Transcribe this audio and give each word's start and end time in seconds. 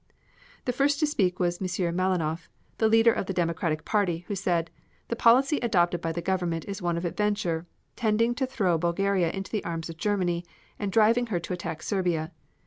The 0.65 0.73
first 0.73 0.99
to 1.01 1.05
speak 1.05 1.39
was 1.39 1.61
M. 1.61 1.95
Malinoff, 1.95 2.47
leader 2.79 3.13
of 3.13 3.27
the 3.27 3.33
Democratic 3.35 3.85
party, 3.85 4.25
who 4.27 4.33
said: 4.35 4.71
"The 5.09 5.15
policy 5.15 5.57
adopted 5.61 6.01
by 6.01 6.11
the 6.11 6.23
Government 6.23 6.65
is 6.67 6.81
one 6.81 6.97
of 6.97 7.05
adventure, 7.05 7.67
tending 7.95 8.33
to 8.33 8.47
throw 8.47 8.79
Bulgaria 8.79 9.29
into 9.29 9.51
the 9.51 9.63
arms 9.63 9.91
of 9.91 9.97
Germany, 9.97 10.43
and 10.79 10.91
driving 10.91 11.27
her 11.27 11.39
to 11.41 11.53
attack 11.53 11.83
Serbia. 11.83 12.31